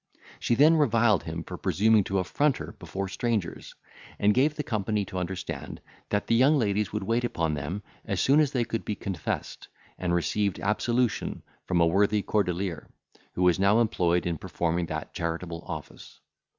[0.39, 3.75] She then reviled him for presuming to affront her before strangers,
[4.17, 8.19] and gave the company to understand, that the young ladies would wait upon them as
[8.19, 9.67] soon as they could be confessed
[9.99, 12.89] and receive absolution from a worthy cordelier,
[13.33, 16.19] who was now employed in performing that charitable office.